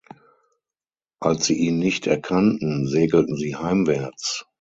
[1.19, 4.47] Als sie ihn nicht erkannten, segelten sie heimwärts.